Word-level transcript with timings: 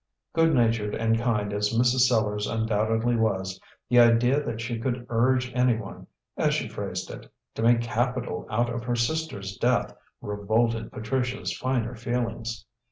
Good 0.33 0.55
natured 0.55 0.95
and 0.95 1.19
kind 1.19 1.53
as 1.53 1.77
Mrs. 1.77 2.07
Sellars 2.09 2.47
undoubtedly 2.47 3.15
was, 3.15 3.59
the 3.87 3.99
idea 3.99 4.41
that 4.41 4.59
she 4.59 4.79
could 4.79 5.05
urge 5.09 5.51
anyone 5.53 6.07
as 6.35 6.55
she 6.55 6.67
phrased 6.67 7.11
it 7.11 7.31
to 7.53 7.61
make 7.61 7.81
capital 7.83 8.47
out 8.49 8.73
of 8.73 8.83
her 8.85 8.95
sister's 8.95 9.57
death, 9.57 9.93
revolted 10.19 10.91
Patricia's 10.91 11.55
finer 11.55 11.93
feelings. 11.95 12.65